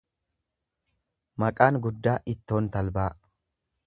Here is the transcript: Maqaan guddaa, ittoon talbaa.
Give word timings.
Maqaan 1.43 1.77
guddaa, 1.83 2.15
ittoon 2.33 2.71
talbaa. 2.77 3.09